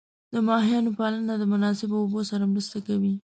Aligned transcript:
د 0.33 0.35
ماهیانو 0.47 0.95
پالنه 0.97 1.33
د 1.37 1.43
مناسب 1.53 1.89
اوبو 1.95 2.19
سره 2.31 2.43
مرسته 2.53 2.77
کوي. 2.87 3.13